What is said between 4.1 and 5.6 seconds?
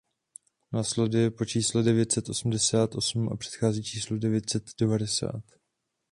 devět set devadesát.